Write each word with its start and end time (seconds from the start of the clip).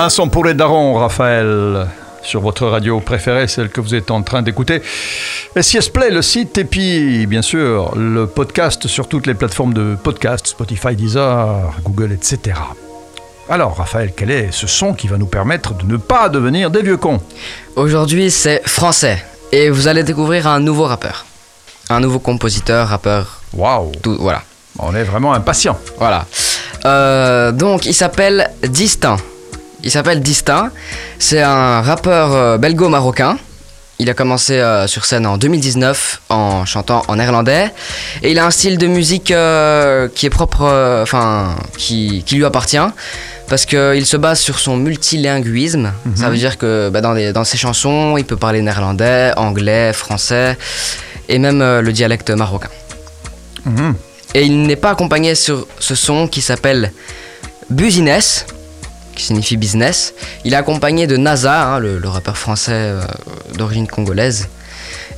Un 0.00 0.10
son 0.10 0.28
pour 0.28 0.44
les 0.44 0.54
darons, 0.54 0.94
Raphaël, 0.94 1.88
sur 2.22 2.40
votre 2.40 2.66
radio 2.68 3.00
préférée, 3.00 3.48
celle 3.48 3.68
que 3.68 3.80
vous 3.80 3.96
êtes 3.96 4.12
en 4.12 4.22
train 4.22 4.42
d'écouter. 4.42 4.80
SIS 5.60 5.90
Play, 5.92 6.10
le 6.10 6.22
site, 6.22 6.56
et 6.56 6.64
puis, 6.64 7.26
bien 7.26 7.42
sûr, 7.42 7.96
le 7.96 8.28
podcast 8.28 8.86
sur 8.86 9.08
toutes 9.08 9.26
les 9.26 9.34
plateformes 9.34 9.74
de 9.74 9.96
podcast, 10.00 10.46
Spotify, 10.46 10.94
Deezer, 10.94 11.74
Google, 11.82 12.12
etc. 12.12 12.56
Alors, 13.48 13.76
Raphaël, 13.76 14.12
quel 14.16 14.30
est 14.30 14.52
ce 14.52 14.68
son 14.68 14.94
qui 14.94 15.08
va 15.08 15.16
nous 15.16 15.26
permettre 15.26 15.74
de 15.74 15.84
ne 15.84 15.96
pas 15.96 16.28
devenir 16.28 16.70
des 16.70 16.82
vieux 16.82 16.96
cons? 16.96 17.20
Aujourd'hui, 17.74 18.30
c'est 18.30 18.62
français. 18.68 19.24
Et 19.50 19.68
vous 19.68 19.88
allez 19.88 20.04
découvrir 20.04 20.46
un 20.46 20.60
nouveau 20.60 20.84
rappeur. 20.84 21.26
Un 21.90 21.98
nouveau 21.98 22.20
compositeur, 22.20 22.86
rappeur. 22.86 23.40
Waouh 23.52 23.90
Tout, 24.00 24.16
voilà. 24.20 24.42
On 24.78 24.94
est 24.94 25.02
vraiment 25.02 25.32
impatient. 25.32 25.76
Voilà. 25.98 26.24
Euh, 26.84 27.50
donc, 27.50 27.84
il 27.86 27.94
s'appelle 27.94 28.52
Distinct. 28.62 29.16
Il 29.84 29.90
s'appelle 29.90 30.20
Distinct. 30.20 30.70
C'est 31.18 31.40
un 31.42 31.80
rappeur 31.82 32.32
euh, 32.34 32.58
belgo-marocain. 32.58 33.38
Il 34.00 34.08
a 34.10 34.14
commencé 34.14 34.54
euh, 34.54 34.86
sur 34.86 35.04
scène 35.04 35.26
en 35.26 35.38
2019 35.38 36.20
en 36.28 36.64
chantant 36.64 37.02
en 37.08 37.16
néerlandais. 37.16 37.72
Et 38.22 38.30
il 38.30 38.38
a 38.38 38.46
un 38.46 38.50
style 38.50 38.78
de 38.78 38.86
musique 38.86 39.30
euh, 39.30 40.08
qui 40.14 40.26
est 40.26 40.30
propre, 40.30 40.62
euh, 40.62 41.02
enfin, 41.02 41.56
qui, 41.76 42.22
qui 42.24 42.36
lui 42.36 42.44
appartient. 42.44 42.76
Parce 43.48 43.64
qu'il 43.64 44.04
se 44.04 44.16
base 44.16 44.40
sur 44.40 44.58
son 44.58 44.76
multilinguisme. 44.76 45.90
Ça 46.14 46.28
veut 46.28 46.36
dire 46.36 46.58
que 46.58 46.90
bah, 46.90 47.00
dans, 47.00 47.12
les- 47.12 47.32
dans 47.32 47.44
ses 47.44 47.56
chansons, 47.56 48.16
il 48.18 48.24
peut 48.24 48.36
parler 48.36 48.60
néerlandais, 48.60 49.32
anglais, 49.36 49.92
français 49.94 50.56
et 51.30 51.38
même 51.38 51.60
le 51.60 51.92
dialecte 51.92 52.30
marocain. 52.30 52.68
Mhm. 53.64 53.94
Et 54.34 54.42
il 54.44 54.62
n'est 54.62 54.76
pas 54.76 54.90
accompagné 54.90 55.34
sur 55.34 55.66
ce 55.78 55.94
son 55.94 56.28
qui 56.28 56.42
s'appelle 56.42 56.92
Business, 57.70 58.44
qui 59.18 59.24
signifie 59.26 59.56
business. 59.56 60.14
Il 60.44 60.54
est 60.54 60.56
accompagné 60.56 61.06
de 61.06 61.16
NASA, 61.16 61.74
hein, 61.74 61.78
le, 61.78 61.98
le 61.98 62.08
rappeur 62.08 62.38
français 62.38 62.72
euh, 62.72 63.02
d'origine 63.56 63.86
congolaise. 63.86 64.48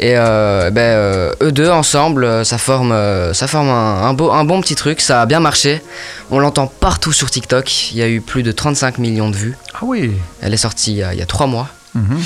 Et 0.00 0.12
euh, 0.16 0.70
ben, 0.70 0.80
euh, 0.80 1.32
eux 1.42 1.50
deux 1.50 1.68
ensemble, 1.68 2.46
ça 2.46 2.56
forme, 2.56 2.94
ça 3.34 3.48
forme 3.48 3.68
un, 3.68 4.04
un 4.08 4.14
beau, 4.14 4.30
un 4.30 4.44
bon 4.44 4.60
petit 4.60 4.76
truc. 4.76 5.00
Ça 5.00 5.20
a 5.22 5.26
bien 5.26 5.40
marché. 5.40 5.82
On 6.30 6.38
l'entend 6.38 6.68
partout 6.68 7.12
sur 7.12 7.30
TikTok. 7.30 7.90
Il 7.90 7.98
y 7.98 8.02
a 8.02 8.08
eu 8.08 8.20
plus 8.20 8.44
de 8.44 8.52
35 8.52 8.98
millions 8.98 9.28
de 9.28 9.36
vues. 9.36 9.58
Ah 9.74 9.80
oui 9.82 10.12
Elle 10.40 10.54
est 10.54 10.58
sortie 10.58 10.92
il 10.92 10.98
y 10.98 11.02
a, 11.02 11.12
il 11.12 11.18
y 11.18 11.22
a 11.22 11.26
trois 11.26 11.48
mois. 11.48 11.68
Mhm. 11.94 12.20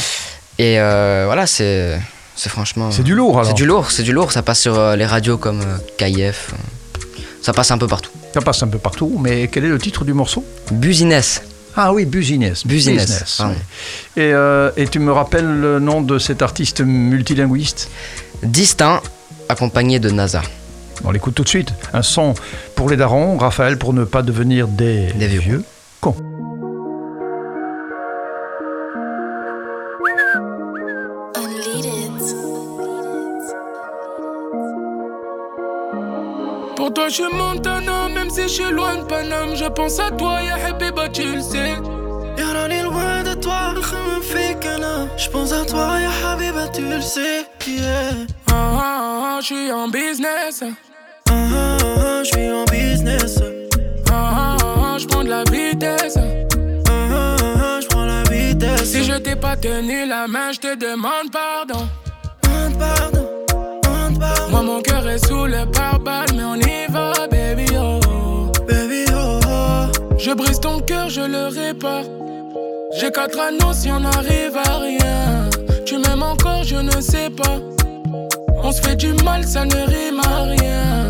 Et 0.59 0.77
voilà, 0.77 1.47
c'est, 1.47 1.99
franchement. 2.37 2.91
C'est 2.91 3.03
du 3.03 3.15
lourd 3.15 3.39
alors 3.39 3.47
C'est 3.47 3.55
du 3.55 3.65
lourd, 3.65 3.91
c'est 3.91 4.03
du 4.03 4.13
lourd. 4.13 4.33
Ça 4.33 4.43
passe 4.43 4.61
sur 4.61 4.95
les 4.95 5.07
radios 5.07 5.39
comme 5.39 5.63
KIF. 5.97 6.51
Ça 7.41 7.55
passe 7.55 7.71
un 7.71 7.79
peu 7.79 7.89
partout. 7.89 8.11
Ça 8.35 8.41
passe 8.43 8.63
un 8.63 8.69
peu 8.69 8.79
partout, 8.79 9.19
mais 9.19 9.49
quel 9.49 9.65
est 9.65 9.69
le 9.69 9.79
titre 9.79 10.05
du 10.05 10.13
morceau? 10.13 10.45
Business. 10.71 11.43
Ah 11.75 11.93
oui, 11.93 12.05
Business. 12.05 12.67
Business, 12.67 13.41
oui. 13.41 13.55
Et, 14.17 14.33
euh, 14.35 14.71
et 14.77 14.87
tu 14.89 14.99
me 14.99 15.11
rappelles 15.13 15.47
le 15.61 15.79
nom 15.81 16.03
de 16.03 16.19
cet 16.19 16.43
artiste 16.43 16.83
multilinguiste? 16.83 17.91
Distinct, 18.43 19.01
accompagné 19.49 19.99
de 19.99 20.11
NASA. 20.11 20.43
On 21.05 21.11
l'écoute 21.11 21.35
tout 21.35 21.45
de 21.45 21.49
suite. 21.49 21.73
Un 21.95 22.03
son 22.03 22.35
pour 22.77 22.91
les 22.91 22.97
darons, 22.97 23.39
Raphaël, 23.39 23.79
pour 23.79 23.93
ne 23.95 24.05
pas 24.05 24.23
devenir 24.23 24.69
des, 24.69 25.13
Des 25.15 25.29
vieux 25.29 25.65
cons. 26.01 26.15
Pour 36.77 36.93
toi, 36.93 37.09
je 37.09 37.15
suis 37.15 37.25
Montana, 37.33 38.09
même 38.15 38.31
si 38.31 38.43
je 38.43 38.49
suis 38.49 38.71
loin 38.73 38.97
de 38.97 39.05
Paname. 39.05 39.55
Je 39.55 39.67
pense 39.67 39.99
à 40.01 40.11
toi, 40.11 40.43
ya 40.43 40.57
Habiba, 40.67 41.09
tu 41.09 41.23
le 41.23 41.41
sais. 41.41 41.62
Le 47.03 47.09
sais 47.09 47.47
yeah. 47.67 48.11
Ah, 48.49 48.53
ah, 48.53 49.37
ah, 49.37 49.39
je 49.41 49.47
suis 49.47 49.73
en 49.73 49.89
business. 49.89 50.63
Ah, 51.29 52.23
je 52.23 52.29
suis 52.29 52.51
en 52.51 52.65
business 52.65 53.39
Ah, 54.11 54.97
je 54.99 55.07
prends 55.07 55.25
de 55.25 55.31
la 55.31 55.45
vitesse. 55.45 56.17
ah, 56.89 57.81
la 58.07 58.23
vitesse 58.31 58.85
Si 58.85 59.05
je 59.05 59.15
t'ai 59.19 59.35
pas 59.37 59.57
tenu 59.57 60.07
la 60.07 60.29
main, 60.29 60.53
je 60.53 60.61
te 60.61 60.75
demande 60.77 61.31
pardon. 61.33 61.89
Demande 62.45 62.79
pardon, 62.79 63.29
demande 63.83 64.19
pardon 64.21 64.51
Moi, 64.51 64.63
mon 64.63 64.81
cœur 64.83 65.09
est 65.09 65.27
sous 65.27 65.47
le 65.47 65.67
pare-balles, 65.71 66.33
mais 66.37 66.45
on 66.45 66.55
y 66.57 66.87
va, 66.89 67.13
baby, 67.29 67.67
oh. 67.77 68.53
Baby 68.69 69.05
oh, 69.13 69.41
oh. 69.49 70.19
Je 70.19 70.33
brise 70.33 70.61
ton 70.61 70.79
cœur, 70.81 71.09
je 71.09 71.23
le 71.23 71.47
répare. 71.49 72.05
J'ai 72.99 73.11
quatre 73.11 73.39
anneaux 73.41 73.73
si 73.73 73.91
on 73.91 74.01
n'arrive 74.01 74.57
à 74.57 74.79
rien. 74.79 75.42
On 78.72 78.72
se 78.72 78.82
fait 78.82 78.96
du 78.96 79.14
mal, 79.24 79.44
ça 79.46 79.66
ne 79.66 79.76
rime 79.76 80.20
à 80.26 80.44
rien. 80.44 81.08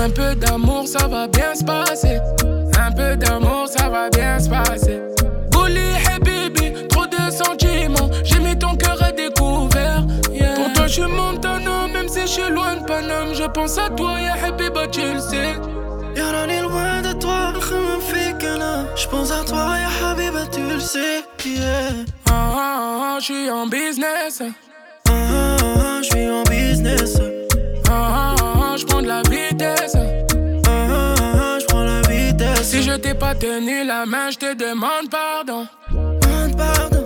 Un 0.00 0.10
peu 0.10 0.34
d'amour, 0.34 0.86
ça 0.86 1.06
va 1.08 1.26
bien 1.28 1.54
se 1.54 1.64
passer. 1.64 2.18
Un 2.86 2.92
peu 2.92 3.16
d'amour, 3.16 3.66
ça 3.68 3.88
va 3.88 4.08
bien 4.10 4.38
se 4.38 4.48
passer. 4.48 5.00
Bouli, 5.50 5.80
hey 6.06 6.18
baby, 6.20 6.86
trop 6.88 7.06
de 7.06 7.30
sentiments. 7.30 8.10
J'ai 8.24 8.38
mis 8.40 8.56
ton 8.58 8.74
cœur 8.76 8.98
à 9.02 9.12
découvert. 9.12 10.02
yeah. 10.32 10.54
Pour 10.54 10.72
toi, 10.72 10.86
je 10.86 10.92
suis 10.92 11.02
Montana, 11.02 11.86
même 11.92 12.08
si 12.08 12.20
je 12.22 12.26
suis 12.26 12.50
loin 12.50 12.76
de 12.76 12.84
Paname. 12.84 13.34
Je 13.34 13.44
pense 13.44 13.78
à 13.78 13.88
toi, 13.90 14.20
ya 14.20 14.34
Habiba, 14.46 14.86
tu 14.88 15.00
le 15.00 15.20
sais. 15.20 15.56
يا 16.16 16.30
راني 16.30 16.60
loin 16.62 17.02
de 17.02 17.12
toi 17.18 17.50
نخمم 17.56 18.00
فيك 18.00 18.44
انا 18.44 18.86
جبونس 18.96 19.32
à 19.32 19.44
toi 19.50 19.76
يا 19.82 19.88
حبيبة 19.88 20.44
tu 20.44 20.60
le 20.60 20.78
sais 20.80 21.24
yeah. 21.44 21.90
Ah, 22.26 22.30
ah, 22.30 23.16
ah, 23.16 23.18
je 23.18 23.24
suis 23.24 23.50
en 23.50 23.66
business. 23.66 24.40
je 26.01 26.05
suis 26.05 26.29
en 26.29 26.43
business 26.43 27.17
Ah, 27.89 27.91
ah, 27.91 28.35
ah, 28.39 28.75
je 28.77 28.85
prends 28.85 29.01
de 29.01 29.07
la 29.07 29.21
vitesse. 29.29 29.95
Ah, 29.95 31.57
je 31.59 31.65
prends 31.65 31.83
la 31.83 32.01
vitesse 32.01 32.61
Si 32.63 32.83
je 32.83 32.93
t'ai 32.93 33.13
pas 33.13 33.35
tenu 33.35 33.83
la 33.85 34.05
main, 34.05 34.29
je 34.31 34.37
te 34.37 34.53
demande 34.55 35.09
pardon. 35.11 35.67
Demande 35.91 36.55
pardon, 36.57 37.05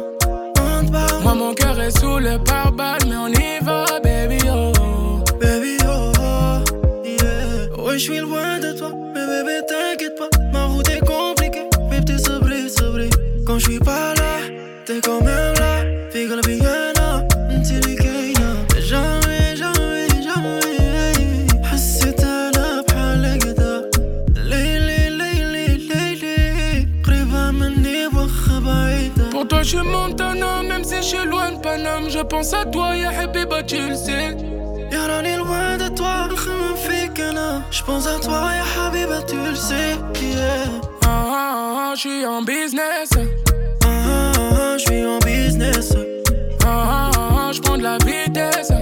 demande 0.56 0.92
pardon 0.92 1.22
Moi, 1.24 1.34
mon 1.34 1.54
cœur 1.54 1.80
est 1.82 1.98
sous 1.98 2.20
le 2.20 2.38
pare-balles, 2.44 3.02
mais 3.08 3.16
on 3.16 3.28
y 3.30 3.60
va, 3.64 3.86
baby, 4.04 4.38
oh. 4.50 4.72
Baby, 5.42 5.78
oh, 5.88 6.12
oh, 6.20 7.06
yeah. 7.06 7.84
Ouais, 7.84 7.94
je 7.94 8.04
suis 8.04 8.20
loin 8.20 8.60
de 8.60 8.74
toi, 8.78 8.92
mais 9.14 9.26
bébé, 9.26 9.62
t'inquiète 9.68 10.16
pas. 10.18 10.30
Je 29.64 29.78
monte 29.78 30.20
un 30.20 30.42
homme, 30.42 30.68
même 30.68 30.84
si 30.84 30.98
je 30.98 31.02
suis 31.02 31.26
loin 31.26 31.54
de 31.54 31.58
Paname. 31.58 32.10
Je 32.10 32.20
pense 32.20 32.54
à 32.54 32.66
toi, 32.66 32.98
ya 32.98 33.12
Habiba, 33.18 33.64
tu 33.64 33.78
le 33.78 33.96
sais. 33.96 34.36
Y'a 34.92 35.06
rien 35.06 35.24
est 35.24 35.38
loin 35.38 35.78
de 35.78 35.88
toi, 35.88 36.28
je 36.30 36.50
me 36.50 36.76
fais 36.76 37.08
qu'un 37.14 37.64
Je 37.72 37.82
pense 37.82 38.06
à 38.06 38.20
toi, 38.20 38.50
ya 38.58 38.86
Habiba, 38.86 39.22
tu 39.22 39.38
le 39.38 39.56
sais. 39.56 39.96
Yeah. 40.22 40.66
Ah, 41.06 41.08
ah, 41.08 41.76
ah, 41.78 41.94
je 41.96 42.00
suis 42.02 42.26
en 42.26 42.42
business. 42.42 43.10
Ah, 43.14 43.88
ah, 43.88 44.32
ah, 44.36 44.42
ah 44.60 44.78
je 44.78 44.84
suis 44.84 45.06
en 45.06 45.20
business. 45.20 45.94
Ah, 46.66 46.68
ah, 46.68 47.12
ah 47.16 47.52
je 47.54 47.62
prends 47.62 47.78
de 47.78 47.84
la 47.84 47.98
vitesse. 48.00 48.70
Ah 48.70 48.76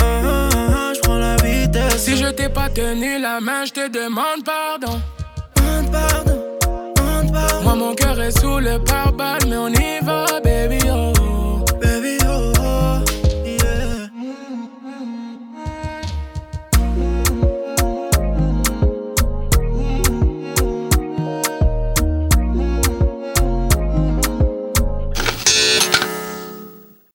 ah, 0.00 0.04
ah, 0.04 0.48
ah, 0.54 0.74
ah 0.76 0.92
je 0.94 1.00
prends 1.00 1.18
la 1.18 1.34
vitesse. 1.36 2.04
Si 2.04 2.16
je 2.16 2.26
t'ai 2.26 2.48
pas 2.48 2.68
tenu 2.68 3.18
la 3.20 3.40
main, 3.40 3.64
je 3.64 3.72
te 3.72 3.88
demande 3.88 4.44
pardon. 4.44 5.00
Demande 5.56 5.90
pardon. 5.90 6.42
Moi 7.62 7.74
mon 7.74 7.94
cœur 7.94 8.20
est 8.20 8.38
sous 8.38 8.58
le 8.58 8.78
pare-balles 8.78 9.46
mais 9.48 9.56
on 9.56 9.68
y 9.68 10.00
va 10.02 10.11